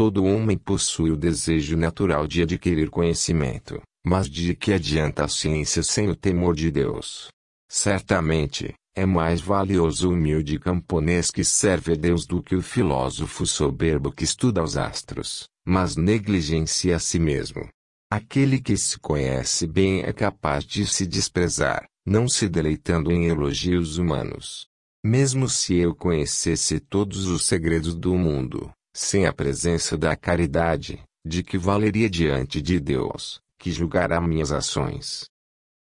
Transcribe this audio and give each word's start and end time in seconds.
Todo 0.00 0.24
homem 0.24 0.56
possui 0.56 1.10
o 1.10 1.16
desejo 1.16 1.76
natural 1.76 2.26
de 2.26 2.40
adquirir 2.40 2.88
conhecimento, 2.88 3.82
mas 4.02 4.30
de 4.30 4.56
que 4.56 4.72
adianta 4.72 5.26
a 5.26 5.28
ciência 5.28 5.82
sem 5.82 6.08
o 6.08 6.16
temor 6.16 6.56
de 6.56 6.70
Deus? 6.70 7.28
Certamente, 7.70 8.72
é 8.96 9.04
mais 9.04 9.42
valioso 9.42 10.08
o 10.08 10.14
humilde 10.14 10.58
camponês 10.58 11.30
que 11.30 11.44
serve 11.44 11.92
a 11.92 11.94
Deus 11.94 12.24
do 12.24 12.42
que 12.42 12.56
o 12.56 12.62
filósofo 12.62 13.46
soberbo 13.46 14.10
que 14.10 14.24
estuda 14.24 14.62
os 14.62 14.74
astros, 14.74 15.44
mas 15.66 15.96
negligencia 15.96 16.96
a 16.96 16.98
si 16.98 17.18
mesmo. 17.18 17.68
Aquele 18.10 18.58
que 18.58 18.78
se 18.78 18.98
conhece 18.98 19.66
bem 19.66 20.00
é 20.00 20.14
capaz 20.14 20.64
de 20.64 20.86
se 20.86 21.06
desprezar, 21.06 21.84
não 22.06 22.26
se 22.26 22.48
deleitando 22.48 23.12
em 23.12 23.26
elogios 23.26 23.98
humanos. 23.98 24.66
Mesmo 25.04 25.46
se 25.46 25.76
eu 25.76 25.94
conhecesse 25.94 26.80
todos 26.80 27.26
os 27.26 27.44
segredos 27.44 27.94
do 27.94 28.14
mundo, 28.14 28.72
sem 28.94 29.26
a 29.26 29.32
presença 29.32 29.96
da 29.96 30.16
caridade, 30.16 31.02
de 31.24 31.42
que 31.42 31.58
valeria 31.58 32.08
diante 32.08 32.60
de 32.60 32.80
Deus, 32.80 33.40
que 33.58 33.70
julgará 33.70 34.20
minhas 34.20 34.52
ações? 34.52 35.26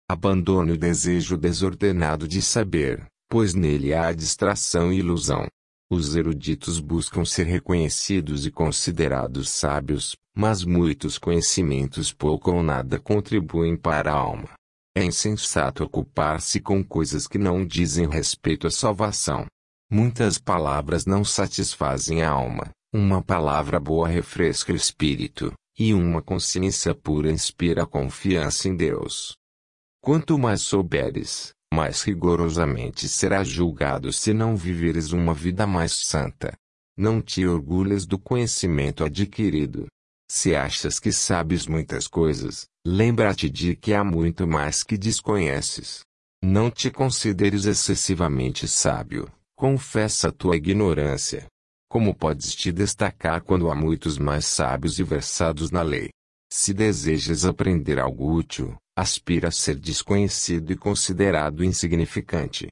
Abandone 0.09 0.71
o 0.71 0.77
desejo 0.77 1.37
desordenado 1.37 2.27
de 2.27 2.41
saber, 2.41 3.05
pois 3.29 3.53
nele 3.53 3.93
há 3.93 4.11
distração 4.13 4.91
e 4.91 4.99
ilusão. 4.99 5.47
Os 5.89 6.15
eruditos 6.15 6.79
buscam 6.79 7.23
ser 7.23 7.45
reconhecidos 7.45 8.45
e 8.45 8.51
considerados 8.51 9.49
sábios, 9.49 10.15
mas 10.35 10.63
muitos 10.63 11.17
conhecimentos 11.17 12.13
pouco 12.13 12.51
ou 12.51 12.61
nada 12.61 12.99
contribuem 12.99 13.77
para 13.77 14.11
a 14.11 14.15
alma. 14.15 14.49
É 14.97 15.03
insensato 15.03 15.83
ocupar-se 15.83 16.59
com 16.59 16.83
coisas 16.83 17.27
que 17.27 17.37
não 17.37 17.65
dizem 17.65 18.09
respeito 18.09 18.67
à 18.67 18.71
salvação. 18.71 19.45
Muitas 19.89 20.37
palavras 20.37 21.05
não 21.05 21.23
satisfazem 21.23 22.21
a 22.21 22.29
alma, 22.29 22.69
uma 22.97 23.21
palavra 23.21 23.79
boa 23.79 24.07
refresca 24.07 24.73
o 24.73 24.75
espírito, 24.75 25.53
e 25.77 25.93
uma 25.93 26.19
consciência 26.19 26.95
pura 26.95 27.29
inspira 27.29 27.85
confiança 27.85 28.67
em 28.67 28.75
Deus. 28.75 29.35
Quanto 30.01 30.35
mais 30.35 30.61
souberes, 30.61 31.53
mais 31.71 32.01
rigorosamente 32.01 33.07
serás 33.07 33.47
julgado 33.47 34.11
se 34.11 34.33
não 34.33 34.55
viveres 34.55 35.11
uma 35.11 35.31
vida 35.31 35.67
mais 35.67 35.91
santa. 35.91 36.57
Não 36.97 37.21
te 37.21 37.45
orgulhes 37.45 38.07
do 38.07 38.17
conhecimento 38.17 39.03
adquirido. 39.03 39.85
Se 40.27 40.55
achas 40.55 40.99
que 40.99 41.11
sabes 41.11 41.67
muitas 41.67 42.07
coisas, 42.07 42.65
lembra-te 42.83 43.47
de 43.47 43.75
que 43.75 43.93
há 43.93 44.03
muito 44.03 44.47
mais 44.47 44.81
que 44.81 44.97
desconheces. 44.97 45.99
Não 46.43 46.71
te 46.71 46.89
consideres 46.89 47.65
excessivamente 47.65 48.67
sábio, 48.67 49.31
confessa 49.55 50.31
tua 50.31 50.57
ignorância. 50.57 51.47
Como 51.89 52.13
podes 52.13 52.53
te 52.53 52.71
destacar 52.71 53.41
quando 53.41 53.71
há 53.71 53.75
muitos 53.75 54.17
mais 54.17 54.45
sábios 54.45 54.99
e 54.99 55.03
versados 55.03 55.71
na 55.71 55.81
lei? 55.81 56.09
Se 56.51 56.73
desejas 56.73 57.45
aprender 57.45 57.99
algo 57.99 58.33
útil, 58.33 58.75
aspira 58.97 59.47
a 59.47 59.51
ser 59.51 59.75
desconhecido 59.75 60.71
e 60.71 60.75
considerado 60.75 61.63
insignificante. 61.63 62.67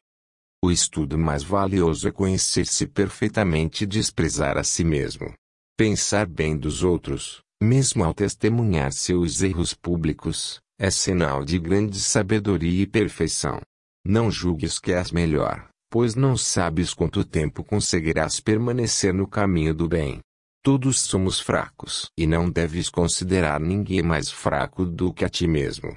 O 0.63 0.71
estudo 0.71 1.17
mais 1.17 1.43
valioso 1.43 2.07
é 2.07 2.11
conhecer-se 2.11 2.87
perfeitamente 2.87 3.83
e 3.83 3.87
desprezar 3.87 4.57
a 4.57 4.63
si 4.63 4.83
mesmo. 4.83 5.33
Pensar 5.77 6.25
bem 6.25 6.57
dos 6.57 6.83
outros, 6.83 7.41
mesmo 7.61 8.03
ao 8.03 8.13
testemunhar 8.13 8.91
seus 8.91 9.41
erros 9.41 9.73
públicos, 9.73 10.59
é 10.79 10.89
sinal 10.89 11.45
de 11.45 11.57
grande 11.59 11.99
sabedoria 11.99 12.83
e 12.83 12.87
perfeição. 12.87 13.61
Não 14.05 14.29
julgues 14.29 14.79
que 14.79 14.91
és 14.91 15.11
melhor, 15.11 15.69
pois 15.95 16.13
não 16.13 16.35
sabes 16.35 16.93
quanto 16.93 17.23
tempo 17.23 17.63
conseguirás 17.63 18.41
permanecer 18.41 19.13
no 19.13 19.25
caminho 19.25 19.73
do 19.73 19.87
bem. 19.87 20.19
Todos 20.61 20.99
somos 20.99 21.39
fracos 21.39 22.09
e 22.17 22.27
não 22.27 22.49
deves 22.49 22.89
considerar 22.89 23.61
ninguém 23.61 24.01
mais 24.01 24.29
fraco 24.29 24.85
do 24.85 25.13
que 25.13 25.23
a 25.23 25.29
ti 25.29 25.47
mesmo. 25.47 25.93